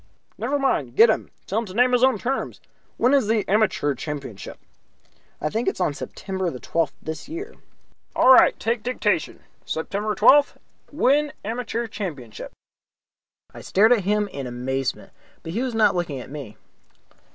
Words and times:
"Never 0.35 0.57
mind. 0.57 0.95
Get 0.95 1.11
him; 1.11 1.29
tell 1.45 1.59
him 1.59 1.67
to 1.67 1.75
name 1.75 1.91
his 1.91 2.03
own 2.03 2.17
terms. 2.17 2.59
When 2.97 3.13
is 3.13 3.27
the 3.27 3.47
Amateur 3.47 3.93
Championship?" 3.93 4.57
"I 5.39 5.49
think 5.51 5.67
it 5.67 5.75
is 5.75 5.79
on 5.79 5.93
September 5.93 6.49
the 6.49 6.59
twelfth 6.59 6.95
this 7.03 7.29
year." 7.29 7.53
"All 8.15 8.33
right, 8.33 8.59
take 8.59 8.81
dictation. 8.81 9.41
September 9.63 10.15
twelfth 10.15 10.57
win 10.91 11.31
Amateur 11.45 11.85
Championship." 11.85 12.51
I 13.53 13.61
stared 13.61 13.93
at 13.93 14.01
him 14.03 14.27
in 14.29 14.47
amazement, 14.47 15.11
but 15.43 15.51
he 15.53 15.61
was 15.61 15.75
not 15.75 15.93
looking 15.95 16.19
at 16.19 16.31
me. 16.31 16.57